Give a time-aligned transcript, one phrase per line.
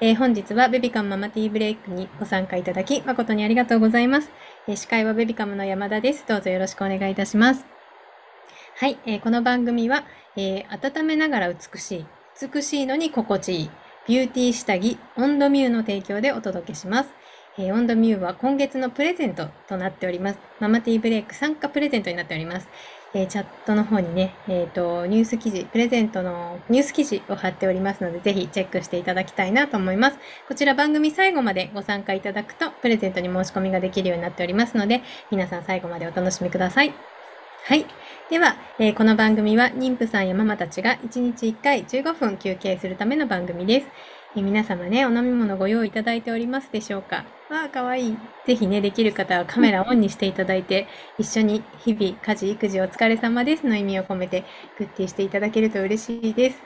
[0.00, 4.30] えー、本日はベビカムママティーブレイクにご参加いただき誠にありがとうございます。
[4.68, 6.24] えー、司会はベビカムの山田です。
[6.28, 7.66] どうぞよろしくお願いいたします。
[8.76, 10.04] はい、えー、この番組は、
[10.36, 12.06] え温めながら美しい、
[12.40, 13.70] 美しいのに心地いい、
[14.06, 17.10] ビューティー下着、オンドミューの提供でお届けします。
[17.58, 20.38] えー、オンドミューは今月のプレゼントとなっております。
[20.60, 22.68] ママティーブレイク参加プレゼントになっております。
[23.14, 30.18] えー、チャットの方にね、えっ、ー、と、ニュース記事、プレゼントのニュース記事を貼っておりますので、ぜひチェックしていただきたいなと思います。
[30.46, 36.92] こちら番組最後までご参加いただくと、プレゼントに申し込みができるようになっておりますので、皆さん最後までお楽しみください。
[37.64, 37.86] はい。
[38.28, 43.86] では、えー、この番組は妊婦さんやママたちが1日1回15分休憩するための番組です。
[44.36, 47.37] え、皆様ね、お飲み物ご用意いただいておりますでしょうか？
[47.48, 48.18] わあ、かわいい。
[48.46, 54.44] ぜひね、できる方はカメラオンにしていただいて、一緒に日々、家事、育児お疲れ様ですの意味を込めて、
[54.78, 56.58] グッティしていただけると嬉しいです。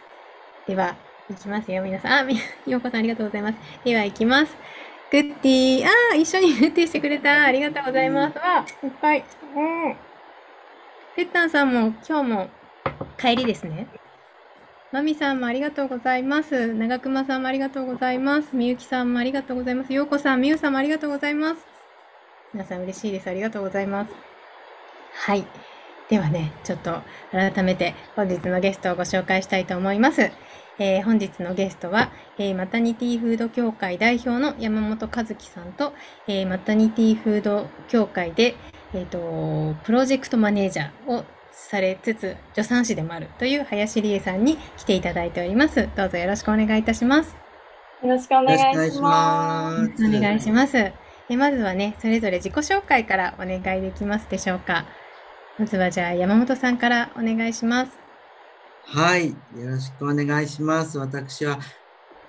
[0.66, 0.96] では、
[1.30, 2.28] いきますよ、皆さん。
[2.28, 2.30] あ、
[2.66, 3.58] ようこさんありがとうございます。
[3.84, 4.56] では、いきます。
[5.12, 5.86] グッティー。
[5.86, 7.44] ああ、一緒にグッティしてくれた。
[7.44, 8.38] ありがとうございます。
[8.38, 9.24] わあ、いっぱい。
[9.54, 9.96] うん。
[11.14, 12.50] てったんさんも今日も
[13.18, 13.86] 帰りですね。
[14.92, 16.74] まみさんもありがとうございます。
[16.74, 18.54] 長熊さんもありがとうございます。
[18.54, 19.92] みゆきさんもありがとうございます。
[19.94, 21.64] ようこさん、みゆさんもありがとうございます。
[22.52, 23.26] 皆さん嬉しいです。
[23.30, 24.12] ありがとうございます。
[25.14, 25.46] はい。
[26.10, 30.30] ではね、ちょっと改めて本日のゲストをご紹介したいと思います。
[30.78, 35.94] えー、本日のゲストは、えー、マタニティフード協会代表の山本和樹さんと、
[36.28, 38.56] えー、マタニティフード協会で、
[38.92, 45.88] えーとプロジェクトマネージャーをされつつ、助産師でもあるという林理恵さんに来ていただいております。
[45.96, 47.36] どうぞよろしくお願いいたします。
[48.02, 50.06] よろしくお願いします。
[50.06, 50.92] お願いします。
[51.28, 54.86] えまずはね、それぞれ自己紹介からお願いできますでしょうか。
[55.58, 57.92] まずはじゃあ山本さんからお願いします。
[58.84, 60.98] はい、よろしくお願いします。
[60.98, 61.58] 私は、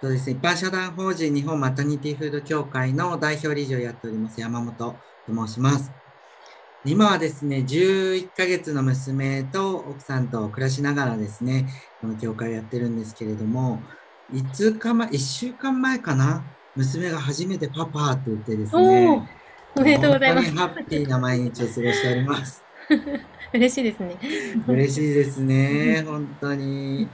[0.02, 4.96] そうですね、一般社団法人日本マタニティフード協会の代表理事をやっております山本と
[5.28, 6.03] 申します。
[6.86, 11.68] 今はですね、11ヶ月の娘と奥さんと暮らしながらですね、
[12.02, 13.82] この教会をやってるんですけれども、
[14.34, 16.44] 5日前、1週間前かな、
[16.76, 19.30] 娘が初めてパパって言ってですね、
[19.76, 20.52] おめでとうございます。
[20.52, 22.64] ハッピーな毎日を過ごしております。
[23.54, 24.18] 嬉しいですね。
[24.68, 27.08] 嬉しいですね、本当に。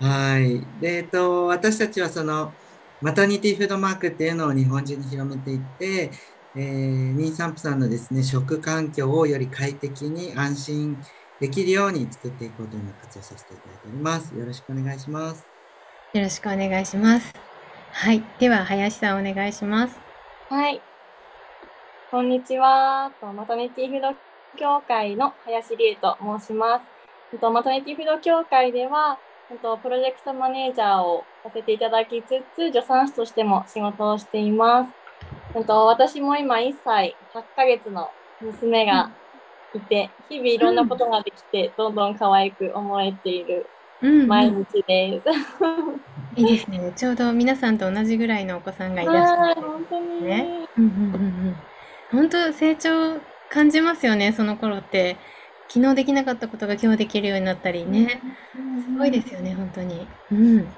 [0.00, 0.66] はい。
[0.82, 2.52] で、えっと、私たちはその、
[3.00, 6.10] マタニティフードマークっていうのを日本中に広めていって、
[6.56, 10.98] えー、妊産婦さんのですね、食環境をより快適に安心
[11.40, 14.34] できるように作っていこうという活動させていただいております。
[14.34, 15.46] よろしくお願いします。
[16.14, 17.32] よろしくお願いします。
[17.92, 18.22] はい。
[18.38, 20.00] では、林さんお願いします。
[20.48, 20.80] はい。
[22.10, 23.12] こんにちは。
[23.20, 24.16] マタニティフード
[24.56, 26.84] 協会の林理恵と申します。
[27.42, 34.97] マタニティフード協会では、プロジェクトマネージャーをさせていただきつつ、助産師としても仕事をしています。
[35.64, 38.10] と私も今1歳8ヶ月の
[38.40, 39.10] 娘が
[39.74, 43.66] いて、日々いろんなことができて、どんどん可愛く思えている
[44.00, 45.28] 毎日です。
[46.36, 46.92] いいですね。
[46.94, 50.68] ちょうど皆さんと同じぐらいのお子さんがいらっしゃる、本当にね。
[52.10, 53.20] 本当成長
[53.50, 55.16] 感じますよね、その頃って。
[55.68, 58.22] 昨日できなかったことが今日できるようになったりね。
[58.82, 60.06] すごいですよね、本当に。
[60.32, 60.68] うん。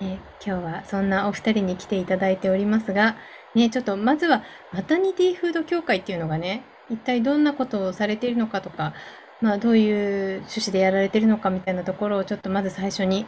[0.00, 3.16] え今日はそんなお二人に来ていただいておりますが、
[3.54, 4.42] ね、ちょっとまずは
[4.72, 8.94] マタニティフード協会っていうのがね、一体どんなことをされているのかとか、
[9.40, 13.26] まあ、どういう趣旨でやられてるのかみたいなところをちょっとまず最初に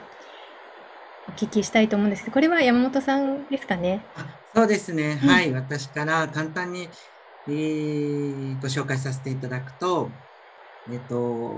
[1.28, 4.04] お聞きしたいと思うんですけど、これは山本さんですかね？
[4.54, 6.88] そうですね、うん、はい、私から簡単に、
[7.48, 10.10] えー、ご紹介させていただくと、
[10.92, 11.52] えっ、と、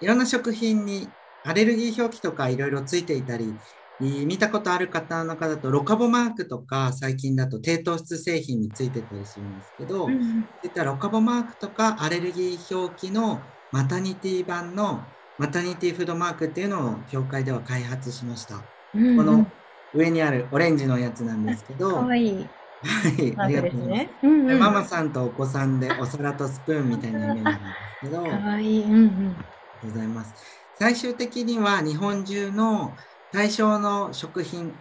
[0.00, 1.08] いろんな食品に
[1.44, 3.54] アレルギー表記とかいろいろついていたり
[4.00, 13.40] 見たことある方の方だと、ロカボマークとか、最近だと低糖質製品についてたりするんですけど、うん、そういったロカボマークとかアレルギー表記の
[13.72, 15.02] マタニティ版の
[15.38, 18.62] マタニティフードマークっていうのを協会では開発しました。
[18.94, 19.46] うん、この
[19.94, 22.48] 上にあるオレンジのやつなんですけど、かわいい。
[22.82, 23.98] はい、ありがとうございます。
[24.04, 28.84] ねうんうん、ママさんとお子さんでお皿とスプーンみたいなイメージなんですけど、かわいい。
[28.84, 29.36] うんうん。
[29.82, 30.34] ございます。
[30.78, 32.94] 最終的には日本中の
[33.32, 34.72] 対象の食品、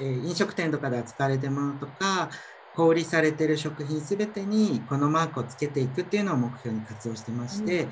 [0.00, 2.30] 飲食店とかで扱われているものとか、
[2.74, 7.90] 小売されている食品すべてにこのマークをつけていくっていうのを目標に活動してまして、うん、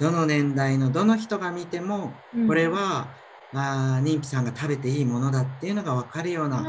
[0.00, 2.12] どの年代のどの人が見ても、
[2.46, 3.08] これは、
[3.52, 6.62] うん、あ妊婦さんが食べていいものだっていうのが分かるような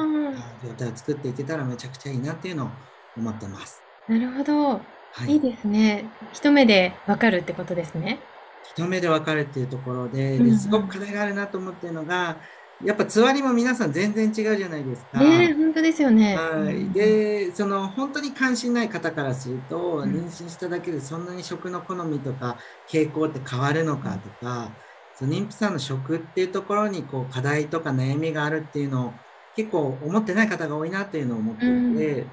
[0.64, 2.70] 状態を作っていけたらめちゃくちゃいいなっていうのを
[3.18, 3.82] 思ってます。
[4.08, 4.82] なるほど。
[5.12, 6.06] はい、いいですね。
[6.32, 8.20] 一目で分かるってことですね。
[8.64, 12.38] 一目で分かるっていうところでですごく課題があるなと思っているのが、
[12.84, 15.20] やっぱつわりも皆さん全然違うじゃないですか。
[15.20, 16.38] ねえ、本当ですよね。
[16.38, 20.12] はい、でその本当に関心ない方からすると、うん。
[20.12, 22.58] 妊娠しただけでそんなに食の好みとか
[22.88, 24.72] 傾向って変わるのかとか、
[25.16, 29.14] その妊婦さんの食っていうところにこう課題とか悩みがあるっていうのを
[29.58, 31.68] 結構思ってない方が多いなっていうのを思ってい
[31.98, 32.28] て、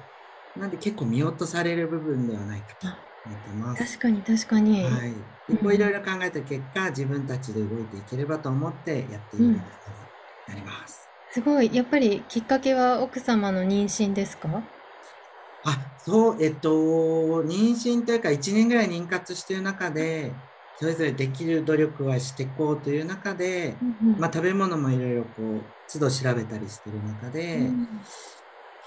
[0.55, 3.97] なんで結構見落とされる部分ではないかと思ってます。
[3.97, 4.83] 確かに確かに。
[4.83, 5.13] はい、
[5.49, 9.57] でこういろいろ考えた結果、自分たちで動いていければと思ってやっているように
[10.47, 11.07] なります。
[11.31, 11.75] すごい。
[11.75, 14.49] やっぱりきっかけは奥様の妊娠ですか？
[15.65, 16.69] あ、そう、えっと、
[17.43, 20.31] 妊娠というか1年ぐらい妊活している中で、
[20.79, 23.75] それぞれできる努力はしていこうという中で、
[24.17, 27.87] まあ、食べ物もいろいろこう、都度調べたりしてる中で、うん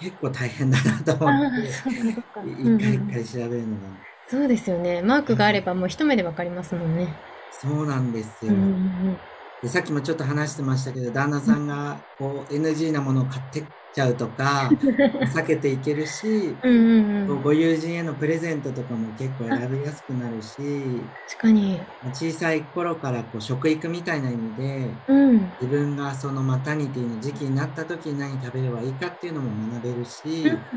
[0.03, 3.83] 結構大変だなと思って、一回一回調べるのが。
[4.31, 5.03] そうですよね。
[5.03, 7.21] マークがあればもう一目でわかりますもんね。
[7.51, 8.53] そうなんですよ。
[8.55, 9.21] うんうん
[9.63, 14.83] でさっきもちょっと話してましたけど、旦那さんがこう NG なものを買ってっちゃうとか、
[15.35, 21.87] 避けていけるし、うんご友人へのプレゼントとかも結構選びやすくなるし、確かに。
[22.15, 25.57] 小さい頃からこう食育みたいな意味で、うん。
[25.61, 30.69] 自分がそのマタニティの時期になった時に何食べればいいかっていうのも学べるし、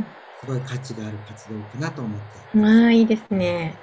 [0.44, 2.20] すごい価値がある活動かなと思っ
[2.52, 2.58] て。
[2.58, 3.76] まあ、いいですね。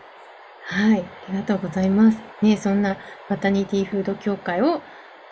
[0.66, 1.00] はい。
[1.00, 2.18] ありがとうございます。
[2.42, 2.98] ね、そんな
[3.30, 4.82] マタニティフード協会を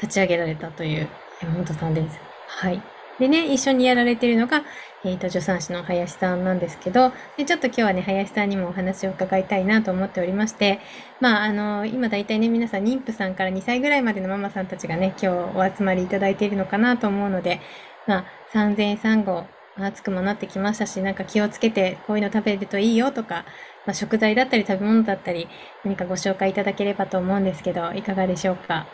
[0.01, 1.09] 立ち上げられたという
[1.43, 2.19] 山本さんです。
[2.47, 2.83] はい。
[3.19, 4.63] でね、一緒にやられているのが、
[5.05, 10.81] えっ、と、助産師の林さんなんですけど、で、ちょっと今日はね、林さんにもお話を伺いたいなと思っておりまして、
[11.21, 17.61] まあ、あの、今大体ね、皆さん妊婦さんから2歳ぐらいまでのママさんたちがね、今日お集まりいただいているのかなと思うので、
[18.07, 19.45] まあ、産前産後、
[19.87, 23.45] 暑くもなってきましたし、なんか気をつけてこういうの食べるといいよとか、
[23.87, 25.49] まあ、食材だったり食べ物だったり、
[25.85, 28.87] 何かご紹介いただければと思うんですけど、いかがでしょうか？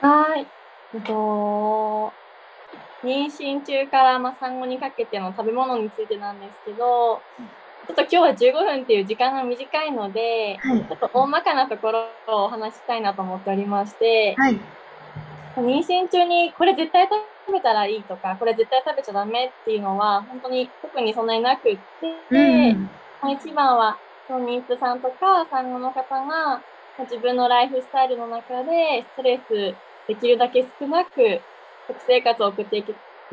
[0.00, 0.46] はい。
[0.94, 2.12] えっと、
[3.04, 7.20] 妊娠中からまあ産後にかけての食べ物についてなんですけど、
[7.86, 14.58] ちょっと今日は15分っていう時間が短いので、はいちょっと大まかなところをお話ししたいなと思っておりまして、はい。
[15.56, 17.12] 妊娠中にこれ絶対食
[17.52, 21.80] べたらいいとか、これ絶対食べちゃダメっていうのは、本当に特にそんなになくって、
[22.30, 22.82] うん。
[23.22, 26.62] まあ一番は、その妊婦さんとか産後の方が、まあ
[27.02, 29.74] 自分のライフスタイルの中で、ストレス
[30.08, 31.40] できるだけ少なく、
[31.88, 32.84] 食生活を送ってい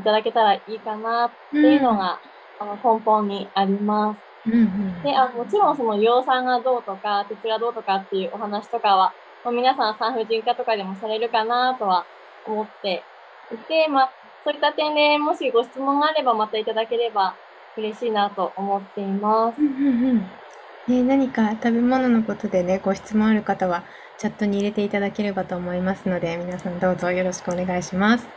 [0.04, 2.20] ただけたらいいかなっていうのが、
[2.60, 4.20] あの根本にあります。
[4.48, 5.04] うんうん。
[5.04, 9.14] で、あもちろんその葉酸がどうとか、鉄がどうとかっていうお話とかは、
[9.44, 12.06] まあ、皆さん産婦人科とかでもされるかなとは
[12.48, 13.04] 思って
[13.52, 14.12] いて、まあ、
[14.44, 17.36] そういった点でもしご質問があればまたいただければ
[17.78, 19.64] 嬉しいなと思っていますう。
[19.64, 20.46] んうんうん。
[20.88, 23.86] ね、何か食べ物のことでね、ご質問ある方は、
[24.20, 28.28] チャットに入れていただければと思いますので、皆さんどうぞよろしくお願いします。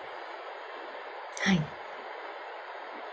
[1.44, 1.60] はい。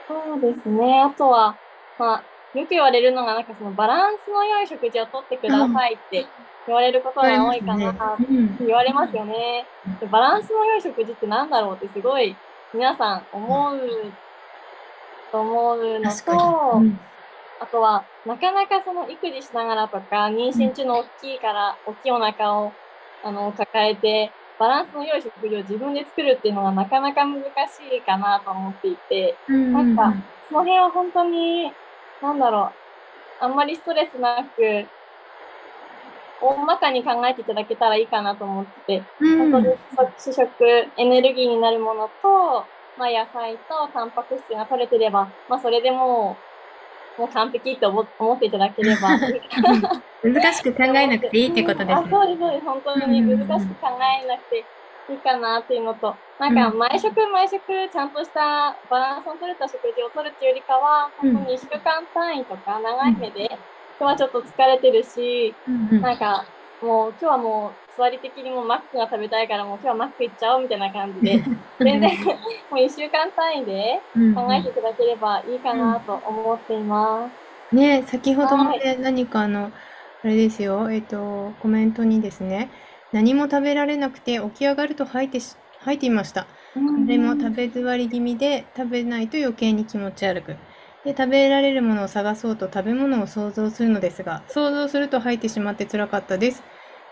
[0.07, 1.01] そうですね。
[1.01, 1.57] あとは、
[1.97, 2.23] まあ、
[2.55, 6.25] よく言われるのが、なんかそのバランスの良い食事をとってくださいって
[6.67, 8.57] 言われることが多いかなってうん。
[8.65, 9.65] 言われますよね。
[9.99, 12.35] でバランスの良い食事ってなんだろうってすごい
[12.73, 13.79] 皆さん思う
[15.31, 16.87] と思うのと、に。
[16.87, 16.99] うん
[17.59, 22.73] あとは、なかなかその育児しながらとか、妊娠中の大きいから、大きいお腹を
[23.23, 27.47] あの抱えて、バランスの良い食事を自分で作るっていうのがなかなか難し
[27.95, 30.13] いかなと思っていて、うんなんか、
[30.49, 31.71] その辺は本当に、
[32.25, 32.71] なんだろ
[33.41, 34.85] う、あんまりストレスなく、
[36.41, 39.51] 大まかに考えていただけたらいいかなと思ってて、うん。
[39.51, 39.77] 本当に
[40.17, 40.65] 主食、
[40.97, 42.65] エネルギーになるものと、
[42.97, 46.35] まあ、野菜とタンパク質が取れてれば、まあ、それでも
[47.17, 49.19] う、もう完璧って思思っていただければ。
[50.23, 52.07] 難しく考えなくていいってことですあ、ね。
[52.09, 52.65] そうです、そうです。
[52.65, 54.65] 本当に難しく考えなくて
[55.09, 61.33] いいかなっていうのと、なんか毎食毎食ちゃんとしたバランスの取れた食事をとるっていうよりかは、うん。
[61.33, 63.45] 本当に1週間単位とか長い目で、
[63.99, 65.53] 今日はちょっと疲れてるし、
[66.01, 66.45] なんか
[66.81, 71.41] もう今日はもう座り的にもうマックが食べたいからもう今日はマック行っちゃおうみたいな感じで、
[71.79, 72.33] 全然も
[72.73, 77.29] う1週間単位でうん考えていただければいいかなと思っていま
[77.71, 77.75] す。
[77.75, 79.71] ね先ほどまはで何かあの、
[80.23, 82.69] あれですよ、えっと、コメントにですね、
[83.15, 86.47] 何も食べられなくて起き上がると吐いてし、吐いていました。
[87.05, 90.59] でも食べ座り気味で食べないと余計に気持ち悪く。
[91.03, 96.63] で、食べられるものを探そうと食べ物を想像するのですが、想像すると吐いてしまって辛かったです。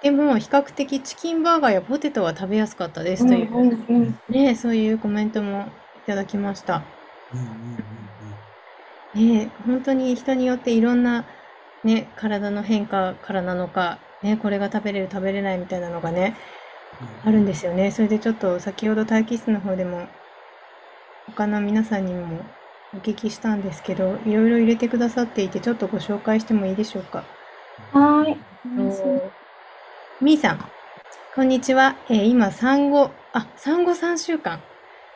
[0.01, 6.85] でも、比較的チキンバーガーやポテトは食べやすかったですという、うんうんうんね、そういうコメントもいただきました。
[7.31, 8.39] うんうんうんうん
[9.13, 11.27] ね、本当に人によっていろんな、
[11.83, 16.35] ね、体の変化からなのか、ね、これが食べれる食べれないみたいなのがね、
[17.25, 17.91] あるんですよね。
[17.91, 20.07] それでちょっと先ほど待機室の方でも
[21.27, 22.45] 他の皆さんにも
[22.93, 27.23] お聞きしたんですけど、いろいろ入れてくださっていて、ちょっとご紹介してもいいでしょうか？
[27.91, 28.37] はい。
[30.21, 30.65] みーさん、
[31.35, 31.95] こんにちは。
[32.09, 34.61] えー今、産後、あ、産後3週間。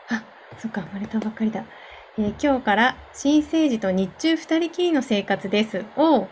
[0.09, 0.23] あ、
[0.57, 1.63] そっか、生まれたばっかりだ。
[2.17, 5.85] えー今日から新生児と日中2人きりの生活です。
[5.95, 6.27] おう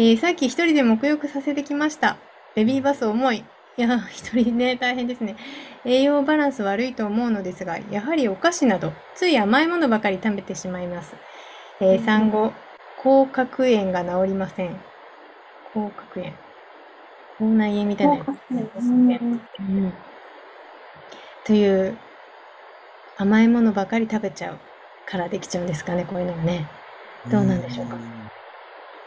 [0.00, 2.16] えーさっき一人で沐浴させてきました。
[2.54, 3.44] ベビーバス重い。
[3.76, 5.36] いや、一人ね、大変ですね。
[5.84, 11.14] 栄養バランス悪いと思うのですが、やはりお菓子など、つい甘いものばかり食べてしまいます。
[11.82, 12.54] えー産後、
[13.02, 14.80] 口角炎が治りません。
[15.74, 16.32] 口角炎。
[17.36, 18.26] 口内炎みたいなやつ
[18.74, 19.20] ですね。
[19.20, 19.92] うん
[21.44, 21.98] という
[23.18, 24.58] 甘いものばかり食べちゃう
[25.04, 26.66] からできちゃうんですかね、こういうのがね。
[27.30, 28.19] どうなんでしょうか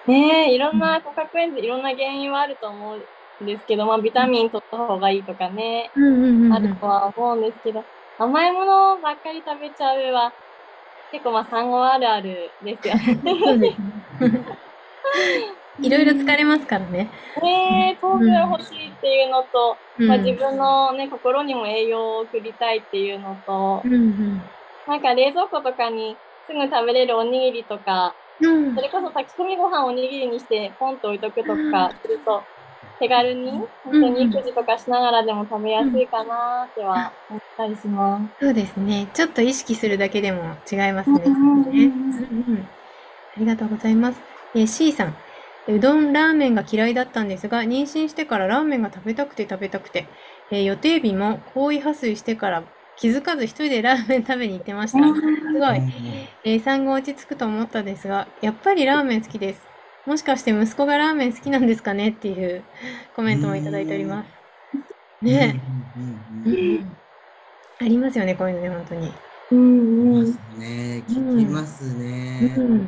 [0.07, 2.97] ねえ、いろんな骨格炎でいろんな原因はあると思
[3.39, 6.53] うんですけど、まあ、ビタミン取った方がいいとかね、うんうんうんうん。
[6.53, 7.83] あるとは思うんですけど、
[8.19, 10.33] 甘いものばっかり食べちゃうは、
[11.11, 12.95] 結構まあ産後あるあるですよ。
[12.95, 13.77] ね。
[15.79, 17.09] いろいろ疲れますからね。
[17.41, 20.07] ねえ、糖分欲しいっていうのと、うん。
[20.07, 24.41] まあ、自分のね、心にも栄養を送りたいっていうのとう、ん。
[24.87, 28.67] なんか冷蔵庫とかにすぐ食べれるおにぎりとか、うん。
[28.67, 32.49] うんそれこそ炊き込みご飯をおにぎりにしてポンと置いとくとかすると、
[32.99, 33.51] 手軽に、
[33.83, 38.33] 本当に育児とかしながらでも食べやすいかなっては思ったりします。
[38.39, 39.09] そうですね。
[39.13, 41.21] ちょっと意識するだけでも違いますね
[41.65, 42.69] うんうん
[43.35, 44.23] ありがとうございます。
[44.55, 45.17] えー C さん。
[45.67, 50.11] うどん、ラーメンが嫌いだったんですが、妊娠してからラーメンが食べたくて食べたくて、
[50.51, 54.99] えー予定日も行為破水してから気づかず一人でラーメン食べに行ってました。
[54.99, 55.81] すごい。
[56.43, 59.61] えー産後落ち着くと思ったんですが、やっぱりラーメン好きです。
[60.05, 62.63] もしかして息子がラーメン好きなんですかねっていう
[63.15, 65.25] コメントもいただいております。
[65.25, 65.61] ね
[65.95, 66.97] うんうんうんえ、うん
[67.81, 69.11] ありますよね、こういうのね、本当に。
[69.51, 71.03] うんうすね。
[71.07, 72.53] 聞きますね。
[72.57, 72.87] うん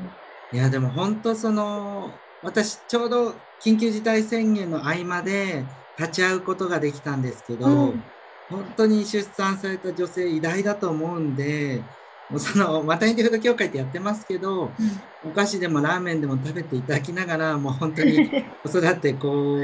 [0.52, 2.12] いや、でも本当その、
[2.44, 5.66] 私ちょうど緊急事態宣言の合間で
[5.98, 8.04] 立ち会うことができたんですけど、うん
[8.50, 11.82] 本当に出産された女性偉大だと思うんで、
[12.30, 14.72] もうその、マタニティフード協会ってやってますけど、
[15.24, 18.30] お菓子でもラーメンでも食べていただきながら、もう本当に
[18.64, 19.60] 子育てこう、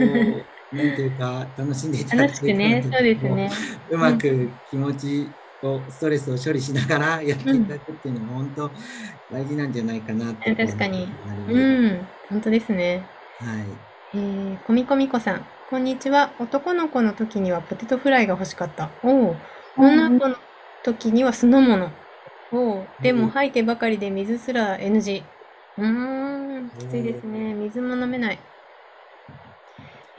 [0.75, 3.51] なんていうか、楽しんでいただ楽しくね、そうですね。
[3.89, 5.29] うまく気持ち
[5.63, 8.71] を、ストレスを処理しながら やっていただくっていうのも本当
[9.31, 11.11] 大事なんじゃないかなって確かに。
[11.49, 13.05] うん、本当ですね。
[13.39, 13.65] はい。
[14.13, 16.33] えー、こみこみこさん、こんにちは。
[16.37, 18.89] 男の子の時にはポテトフライが欲しかった。
[19.03, 19.35] おお。
[19.77, 20.35] 女の子の
[20.83, 21.89] 時には酢の物。
[22.51, 22.85] おお。
[23.01, 25.23] でうんも吐いてばかりで水すら NG。
[25.77, 27.53] うーん、きついですね。
[27.53, 28.39] 水も飲めない。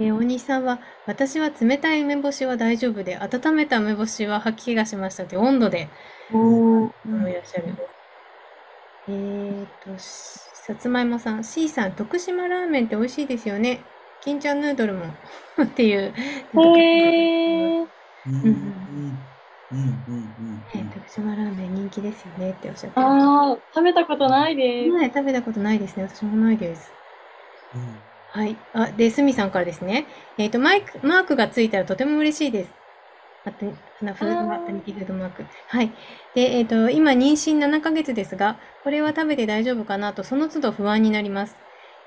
[0.00, 5.90] えー大西さんは、私は冷たい梅干しは大丈夫で、温めた梅干しは吐き気がしましたって、温度で
[6.32, 7.76] うんいらっしゃる。
[9.06, 13.84] えーと、しさつまいもさん、C さん、徳島ラーメンって美味しいですよね。
[14.22, 15.06] 金ちゃんヌードルも
[15.62, 16.14] っていう。
[16.14, 17.86] へー
[18.26, 18.44] うんうん
[19.72, 24.90] うんうんうんね徳島ラーメン人気ですよねっておっしゃってましああ、食べたことないでた。
[24.90, 24.98] す。
[24.98, 26.04] ね、食べたことないですね。
[26.04, 26.92] 私もないです。
[27.74, 28.02] うん
[28.32, 28.56] はい。
[28.72, 30.06] あ、で、すみさんからですね。
[30.38, 32.72] えっ、と、マイク、マークがついたらとても嬉しいです。
[33.44, 33.66] あと、
[34.00, 35.44] あの、フードマあーーク、フードマーク。
[35.68, 35.92] はい。
[36.34, 41.56] で、えっ、と、今、妊娠7ヶ月ですが、これは食べて大丈夫かなと、その都度不安になります。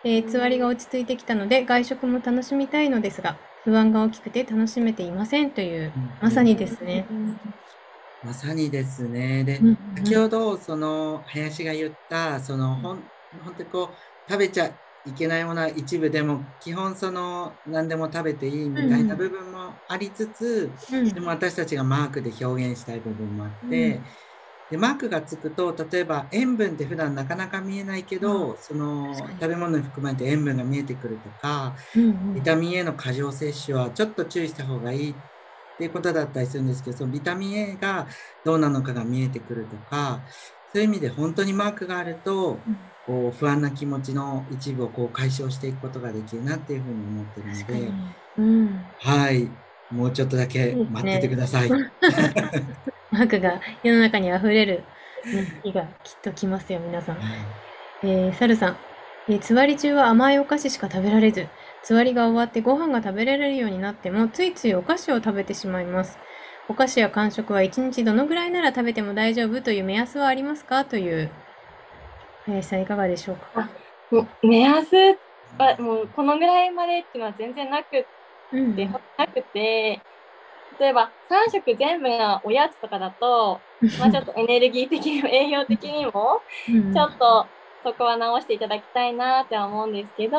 [0.05, 7.07] えー、つわりが落ち着いてきたので、外食も楽しみたいのですが、不安が大きくて楽しめていませんという、まさにですね。
[8.23, 9.43] まさにですね。
[9.43, 13.03] で、うん先ほど、その、林が言った、その、ほん、
[13.43, 14.67] 本当にこう、食べちゃ
[15.05, 21.09] いけないものは一部でも、基本その、何でも食べていいみたいな部分もありつつ、うん。
[21.11, 24.03] でも私たちがマークで表現したい部分もあって、うん
[24.69, 35.15] でマークがつくと例えば塩分って普段なかなか見えないけど、うその食べ物に含まれて塩分が見えてくるとかうんうんビタミン A の過剰摂取はちょっと注意した方がいいっ
[35.77, 38.07] ていうことだったりするんですけどそのビタミン A が
[38.43, 40.23] どうなのかが見えてくるとか
[40.73, 47.91] そういう意味で本当にマークがあるとうんこう不安な気持ちの一部をこう解消していくことができるなっていうふうに思ってるので。
[48.37, 48.85] うん。
[48.97, 49.51] はい。
[49.91, 51.69] もうちょっとだけ待っててください。
[51.69, 52.94] マ ー
[53.27, 54.83] クが世の中に溢れる、
[55.25, 57.17] ね、日がきっと来ますよ、皆さん。
[58.03, 58.77] えー、サルさん、
[59.27, 61.47] えーつわり中は甘いお菓子しか食べられず、
[61.81, 66.19] つわりが終わってご飯が食べられるようになっても、ついついお菓子を食べてしまいます。
[66.67, 70.85] お菓子や間食は1日どのぐらいなら食べても大丈夫という目安はありますか？
[70.85, 71.29] という、
[72.45, 73.69] 林さんいかがでしょうか？
[74.43, 75.17] 目安
[75.57, 78.05] はもうこのぐらいまでっていうのは全然なく
[78.53, 79.99] うんて、なくて、
[80.79, 83.59] 例えば3食全部がおやつとかだと、
[83.99, 86.93] まあ、ちょっとエネルギー的にも栄養的にもうん。
[86.93, 87.45] ちょっと
[87.83, 90.37] そこは直していただきたいなっては思うんですけど、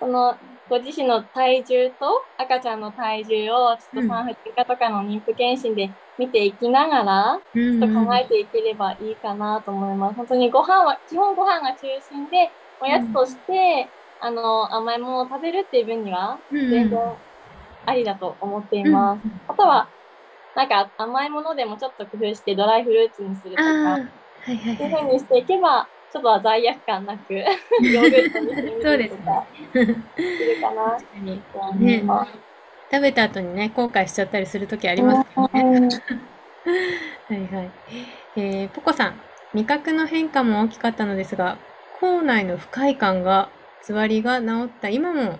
[0.00, 0.36] その
[0.68, 1.96] ご自身の体重と
[2.36, 10.16] 赤ちゃんの体重をちょっと産婦人科とかの妊婦検診で見ていきながら、うんちょっと考えていければいいかなと思います。
[10.16, 13.88] 本当にご飯は、基本ご飯が中心で、おやつとして、
[14.20, 16.70] あの、甘いものを食べるっていう分には、うん。
[16.70, 16.98] 全然
[17.86, 19.26] ありだと思っています。
[19.48, 19.88] あとは、
[20.54, 25.02] なんか甘いものでもちょっと工夫してドライフルーツにするとか、はいはいそういうはい。
[25.02, 32.32] 風にしていけば、ちょっとは罪悪感なく、 ヨーグルトにしてみそうですねるとか、するかな確かにと思います。
[32.90, 35.88] 食べた後にね、後悔しちゃったりするときありますからね。
[37.28, 37.70] はいはい。
[38.36, 39.20] えー、ポコさん、
[39.54, 41.56] 味覚の変化も大きかったのですが、
[42.00, 43.48] 口内の不快感が、
[43.80, 45.38] つわりが治った今も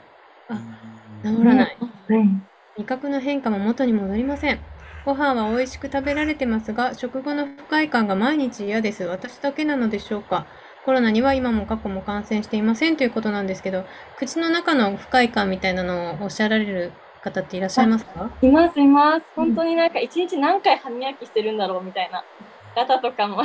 [0.49, 0.55] あ
[1.23, 1.77] 治らない。
[2.09, 2.47] うん
[2.79, 4.59] 味覚の変化も元に戻りません。
[5.05, 9.05] ご飯は美味しく食べられてますが、食後の不快感が毎日嫌です。
[9.05, 10.47] 私だけなのでしょうか。
[10.87, 13.85] コロナには今も過去も感染していませんということなんですけど、
[14.17, 18.31] 口の中の不快感みたいなのをおっしゃられる方っていらっしゃいますか？
[18.41, 19.27] います、います。
[19.37, 22.25] 本当になんか一日何回歯磨きしてるんだろうみたいな
[22.75, 23.43] 方とかも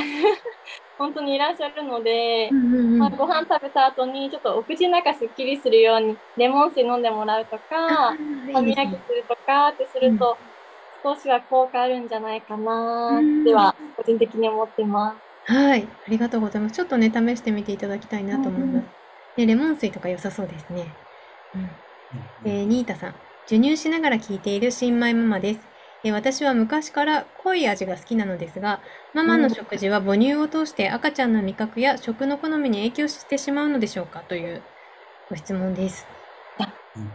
[0.98, 8.16] 本当にいらっしゃるので、うんうんうんまあ、ご飯食べた後にちょっとお口の中すっきりするようにレモン水飲んでもらうとか、あ
[8.52, 10.36] 歯磨きするとかってすると、
[11.02, 15.52] 少しは効果あるんじゃないかなうんっては個人的に思ってます。
[15.52, 16.74] はい、ありがとうございます。
[16.74, 18.86] ちょっとね、試してみていただきたいなと思いうんうんます。
[19.36, 20.92] で、レモン水とか良さそうですね。
[21.54, 21.70] うん。
[22.44, 23.14] えー、ニータさん、
[23.46, 25.60] 授乳しながら聞いている新米ママです。
[26.02, 34.24] えー私は昔から濃い味が好きなのですが、ママの食事は母乳を通して赤ちゃんの味覚や食の好みに影響してしまうのでしょうか？
[34.24, 34.66] という
[35.30, 36.08] ご質問です。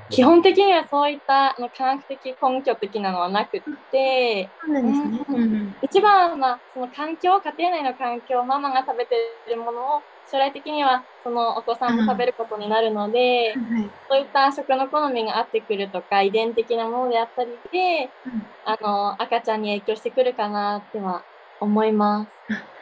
[0.10, 3.62] 基本的にはそういったあの科学的根拠的なのはなくっ
[3.92, 5.20] て、そうなんですね。
[5.28, 5.76] ううんんうん。
[5.82, 9.16] 一番はその環境、家庭内の環境、ママが食べて
[9.48, 13.90] るものを将来的にはそのお子さんも食べることになるので、はい。
[14.10, 21.24] そういった食の好みが合ってくるとか、遺伝的なものであったりで、うんあの、赤ちゃんに影響してくるかなっては
[21.60, 22.32] 思います。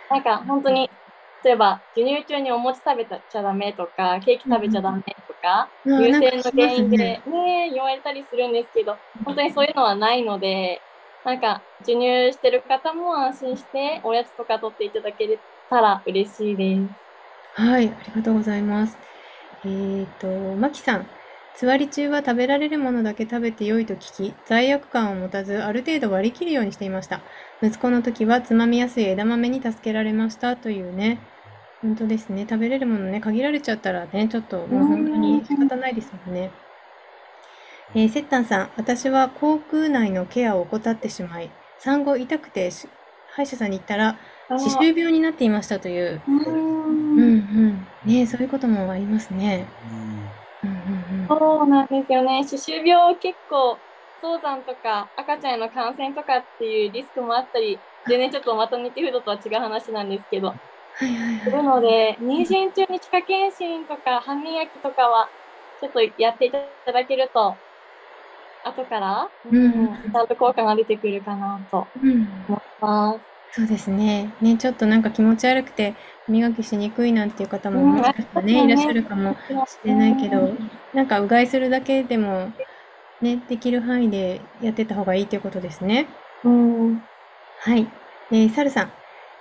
[0.09, 0.89] なんか本当に、
[1.43, 10.81] 例えば授乳中にお餅食べちゃダメとか、ケーキ食べちゃダメとか、うんの原因でねね言われたりするんですけど、本当にそういうのはないので、
[11.23, 17.10] なんか授乳してる方も安心しておやつとか取っていただけたら嬉しいです。
[17.53, 18.97] はい、ありがとうございます。
[19.65, 21.07] えーと、マキさん、
[21.53, 27.21] つわり中は食べられるものだけ食べて良いと聞き、罪悪感を持たず、ある程度割り切るようにしていました。
[27.61, 31.19] 息子の時はつまみやすい枝豆に助けられましたというね。
[31.81, 32.45] 本当ですね。
[32.49, 36.51] 食べれるものね、限られちゃったらね、ちょっともう本当に仕方ないですもんね。
[37.93, 42.87] えー、セッタンさん、私は口腔内のケアを怠ってしまい、産後痛くてし
[43.33, 44.17] 歯医者さんに行ったら、
[44.57, 46.23] 歯周病になっていましたという。
[46.27, 46.45] うん
[47.15, 47.37] うん
[47.73, 47.87] ん。
[48.03, 49.73] ねそういうこともありますね。
[50.63, 51.29] うんうんうん。
[51.29, 52.43] そうなんですよね。
[52.47, 53.83] 歯周病結構
[54.21, 60.59] 早産とか赤ちゃんへの感染とかっていうリスクもあったり、でね、ちょっとマタニティフードとは違う話なんですけど、
[60.93, 61.63] はいはいするはい。
[61.63, 65.31] ので、妊娠中に歯科検診とか歯磨きとかは、
[65.81, 67.61] ちょっとやっていただけると、
[68.63, 72.45] 後から、うんちゃんと効果が出てくるかなとうん。
[72.47, 73.30] 思います。
[73.53, 74.35] そうですね。
[74.39, 79.35] ね、ちょっとなんか気持ち悪くて、歯磨きしにくいなんていう方もうんもしかしたらね、いらっしゃるかも
[79.65, 80.57] しれないけど、
[80.93, 82.53] なんかうがいするだけでも、
[83.21, 86.17] ね、できる範囲でやってた方がいいということですね。
[86.43, 87.01] うん。
[87.55, 87.93] はい。
[88.31, 88.93] えー、サルさん、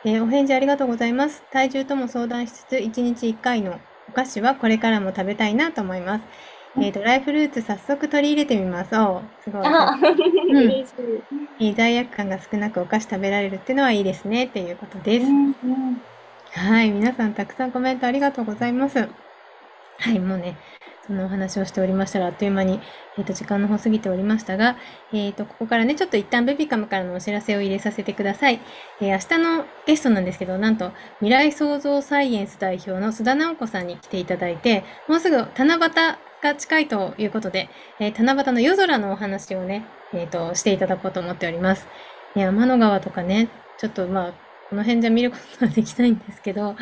[0.04, 1.44] えーお返事ありがとうございます。
[1.50, 6.26] 体重とも相談しつつ、1日1回のお菓子はこれからも食べたいなと思います。
[6.76, 8.94] えードライフルーツ早速取り入れてみます。
[8.96, 9.80] おーすごい。
[10.58, 10.84] い。
[11.60, 15.26] えー罪悪感が少なくお菓子食べられるっていうのはいいですね、っていうことです。
[15.26, 16.02] うんうん
[16.52, 16.90] はい。
[16.90, 19.08] 皆さんたくさんコメントありがとうございます。
[20.00, 20.18] はい。
[20.18, 20.56] もうね、
[21.06, 22.80] そのお話をしておりましたら、あっという間に、
[23.18, 24.76] えっ、と、時間の方過ぎておりましたが、
[25.12, 28.60] えっ、と、ここからね、ちょっと一旦ベビカムからのお知らせを入れさせてください。
[29.02, 35.80] えー明日のゲストなんですけど、なんと、未来創造サイエンス代表の須田直子さんに来ていただいて、もうすぐ七夕
[36.42, 39.84] が近いということで、えー七夕の夜空のお話をね、
[40.14, 41.86] えっ、と、していただこうと思っております。
[42.34, 44.32] ね、天の川とかね、ちょっとまあ、
[44.70, 46.76] この辺じゃ見ることはできないんですけど、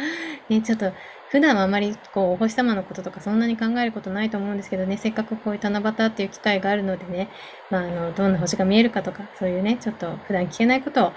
[0.50, 0.92] ね、ちょっと
[1.30, 7.28] 普段はあまりこうお星様のこととかそんなに考えることないと思うんですけどね、せっかくこういう七夕っていう機会があるのでね、
[7.70, 11.12] まあ、あの、どんな星が見えるかとか、そういうね、ちょっと普段聞けないことを、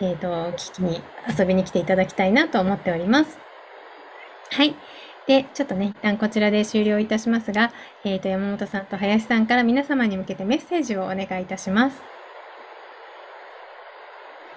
[0.00, 1.00] えっ、と、聞きに、
[1.36, 3.38] 遊びに来ていただきたいなと思っております。
[4.50, 4.76] はい。
[5.26, 7.72] で、ちょっとね、一旦こちらで終了いたしますが、
[8.04, 12.15] えっ、と、山本さんと林さんから皆様に向けてメッセージをお願いいたします。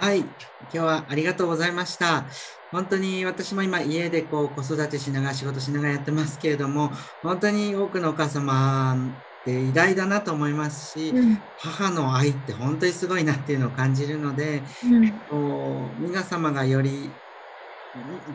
[0.02, 0.30] はい、今
[0.72, 2.24] 日はありがとうございました。
[2.72, 6.90] 本当に私も今家でこう子育てしながら仕事しながらやってますけれども、
[7.22, 8.96] 本当に多くのお母様
[9.42, 17.12] って偉大だなと思いますし、うん、母の愛って本当にすごいなっていうのを感じるので、うん、皆様がより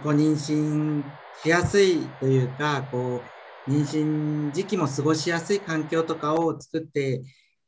[0.04, 1.02] ご妊娠
[1.42, 3.22] しやすいというか、こ
[3.66, 7.22] う妊娠時期も過ごしやすい環境とかを作って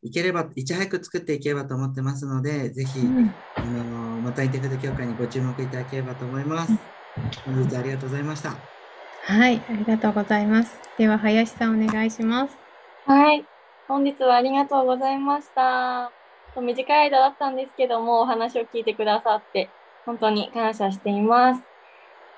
[0.07, 6.73] いければ、いち早く作っていければと思ってますので、ぜひ、うん、あのまたインテグ協会にご注目いただければと思います。
[7.45, 8.55] 本日ありがとうございました。
[9.25, 10.79] はい、ありがとうございます。
[10.97, 12.57] では、林さんお願いします。
[13.05, 13.45] はい、
[13.89, 16.13] 本日はありがとうございました。
[16.57, 19.69] 短い間だったんですけども、お話を聞いてくださって、
[20.05, 21.63] 本当に感謝しています。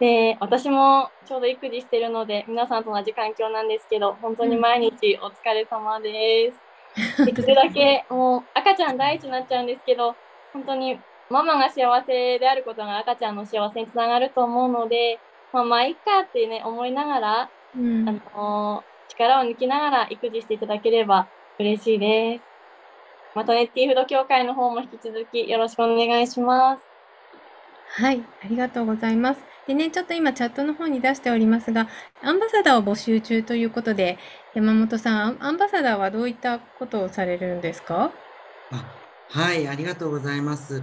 [0.01, 6.68] で、私もちょうど育児してるので、皆さんと同じ環境なんですけど、本当に毎日お疲れ様です。
[7.25, 10.17] できるだけもう赤ちゃん第一になっちゃうんですけど、
[10.53, 10.99] 本当に
[11.31, 15.21] ママが幸せであることが赤ちゃんの幸せにつながると思うので、
[15.53, 22.45] まあ、まあ、いっかってね、思いながら、うん、あの力を抜きながら育児していただければ嬉しいです。
[23.35, 26.83] またネッティフード協会の方も引き続きよろしくお願いします。
[28.03, 29.41] はい、ありがとうございます。
[29.69, 31.89] でね、ちょっと今チャットの方に出しておりますが、
[32.23, 34.19] アンバサダーを募集中ということで、
[34.55, 38.11] 山本さん、アンバサダーはどういったことをされるんですか？
[38.73, 38.85] あ
[39.29, 40.83] はい、ありがとうございます。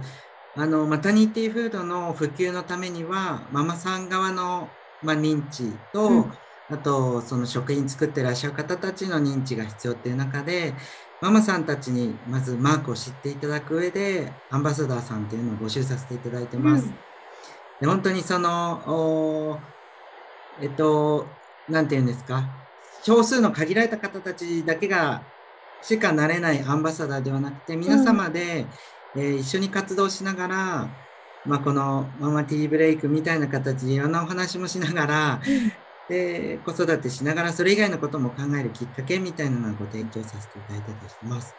[0.54, 4.68] あの、マタニティフードの普及のためには、ママさん側の、
[5.02, 6.32] まあ、認知と、うん、
[6.70, 10.74] あと、その食品作ってらっしゃる方たちの認知が必要っていう中で、
[11.20, 16.84] ママさんたちにまずマークを知っていただく上で、アンバサダーさんっていうのを募集させていただいてます。
[16.84, 17.05] うんで
[17.84, 19.60] 本当にその、
[20.60, 21.26] えっと、
[21.68, 22.48] なんて言うんですか、
[23.02, 25.22] 少数の限られた方たちだけが
[25.82, 28.66] しかなれないアンバサダーではなくて、皆様で、
[29.14, 30.88] うん、えー、一緒に活動しながら、
[31.44, 35.40] まあ、このママティーブレイクみたいな形でいろんなお話もしながら、
[36.08, 41.54] で子育てしながらそれ以外のことも考えるきっかけみたいなのをご提供させていただいたりします。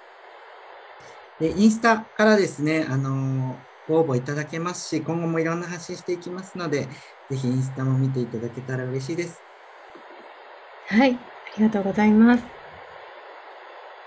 [1.40, 3.56] でインスタからですね、あの
[3.88, 6.88] ご応募いただけますし、今後もいろんな発信していきますので、
[7.30, 9.42] ぜひインスタも見ていただけたら嬉しいです。
[10.88, 11.18] はい、あ
[11.58, 12.44] りがとうございます。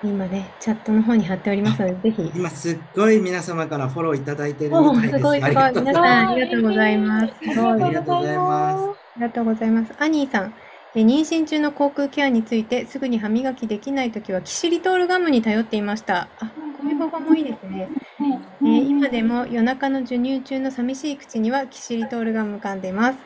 [0.03, 2.33] 今ね、チャットの方に貼っておりますので、ぜひ。
[2.35, 5.17] 今すっごい皆様からフォローいただいてるみたいです。
[5.19, 5.73] すごいすごい。
[5.73, 7.25] 皆さんありがとうございます。
[7.25, 7.55] あり
[7.95, 8.89] がとうございます。
[8.89, 9.93] ありがとうございます。
[9.99, 10.55] アニーさん。
[10.95, 16.29] 妊娠中の口腔ケアについてすぐに歯磨きできないときはキシリトールガムに頼っていました。
[16.41, 17.89] あ、こういう方もいいですね。
[18.63, 23.19] えー、今でも夜中の授乳中の寂しい口にはキシリトールが向かんでます。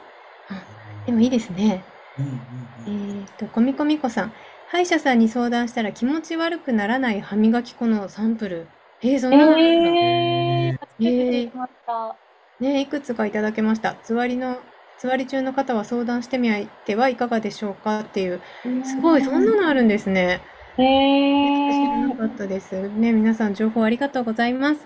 [1.07, 1.85] でもいいですね。
[2.19, 4.33] えっ、と、コミコミコさん。
[4.69, 8.67] 歯医者さんに相談したら気持ち悪くならない歯磨き粉のサンプル。
[9.03, 12.14] えー、そんなのえー、
[12.61, 13.95] ね、いくつかいただけました。
[14.03, 14.59] つわりの、
[14.99, 16.49] つわり中の方は相談してみ
[16.87, 18.40] てはいかがでしょうかっていう。
[18.85, 20.40] すごい、そんなのあるんですね。
[20.77, 22.89] 知らなかったです。
[22.89, 24.81] ね、皆さん情報ありがとうございます。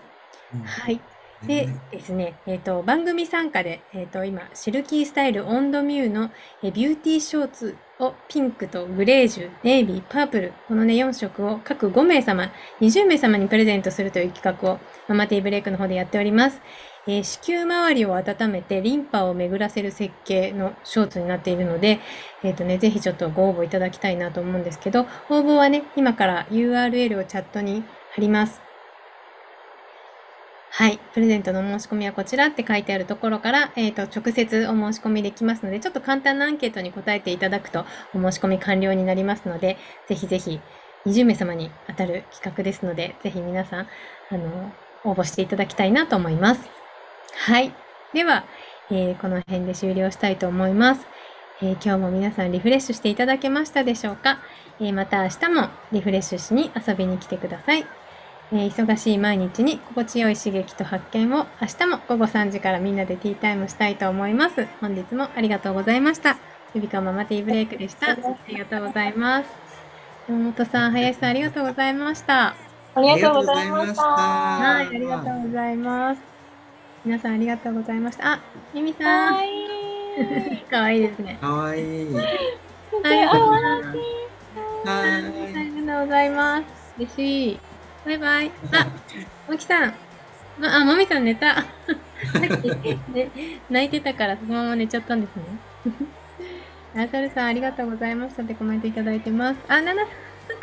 [0.64, 1.00] はい。
[1.46, 6.30] でですね、えっ、ー、と、番組参加で、えっ、ー、と、今、シルキースタイルオンドミューの、
[6.62, 16.60] えビューティーショーツをピンクとグレージュ、ネイビー、パープル、このね、4色を各5名様、20名様にプレゼントするという企画をママティーブレイクの方でやっております。
[17.08, 22.00] えー、子宮周りを温めてリンパを巡らせる設計のショーツになっているので、
[22.44, 27.82] えっ、ー、とね、ぜひちょっとご応募いただきたいなと思うんですけど、応募はね、今から URL をチャットに
[28.14, 28.60] 貼ります。
[30.70, 31.00] はい。
[31.14, 40.60] プレゼントの申し込みはこちらって書いてあるところから、えっ、ー、と、直接お申し込みできますので、ちょっと簡単なアンケートに答えていただくと、お申し込み完了になりますので、ぜひぜひ、
[41.06, 43.86] 20名様に当たる企画ですので、ぜひ皆さん、
[44.30, 44.72] あの、
[45.04, 46.77] 応募していただきたいなと思います。
[47.46, 47.72] はい。
[48.12, 48.44] では、
[48.90, 51.06] えー、この辺で終了したいと思います。
[51.60, 54.38] えー、今日も皆さんリフレッシュしていただけましたでしょうか、
[54.80, 57.86] えー、また明日もリフレッシュしに遊びに来てください。
[58.50, 64.66] えー、忙しい毎日に心地よい刺激と発見を明日も午後3時からみんなでティータイムしたいと思います。
[64.80, 66.38] 本日もありがとうございました。
[66.74, 68.12] ゆびかママティーブレイクでした。
[68.12, 68.16] あ
[68.48, 69.48] りがとうございます。
[70.28, 72.54] 山本さん、林さん、ありがとうございました。
[72.94, 74.02] ありがとうございました。
[74.02, 76.37] はい、ありがとうございます。
[77.08, 78.34] 皆さん、ありがとうございました。
[78.34, 78.40] あ、
[78.74, 79.32] ゆみさん。
[79.32, 80.62] かわいい。
[80.70, 81.38] かわいいですね。
[81.40, 82.12] かわいい。
[82.12, 82.26] はい、
[83.02, 83.32] ありが
[85.94, 86.64] とうございます。
[86.98, 87.60] 嬉しい。
[88.04, 88.50] バイバイ。
[88.72, 89.94] あ、もきさん。
[90.62, 91.54] あ、もみさん寝た。
[91.54, 92.68] さっき、
[93.14, 93.30] ね、
[93.70, 95.44] 泣いてたからそのまま寝ちゃったんですね。
[97.06, 99.60] あさるさん、ありがとうございましたってコメントいただいてます。
[99.66, 100.12] あ、ななさん、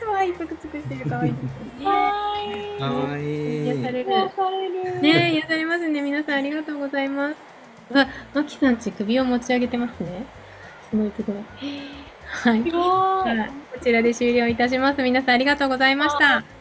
[0.05, 0.33] かわいい。
[0.33, 1.85] ぷくぷくしてるかわいいです。
[1.85, 2.79] はい。
[2.79, 3.65] かわいい。
[3.65, 4.11] 癒される。
[4.11, 5.01] 癒される。
[5.01, 6.01] ね癒されますね。
[6.01, 7.35] 皆さんありがとうございます。
[7.93, 10.25] わ、マキさんち首を持ち上げてますね。
[10.89, 11.11] すごい。
[11.15, 11.35] すごい。
[12.27, 15.01] はいこちらで終了いたします。
[15.03, 16.54] 皆さんありがとうございました。